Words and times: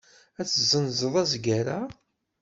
Ad 0.39 0.45
tezzenzeḍ 0.47 1.13
azger-a? 1.21 1.79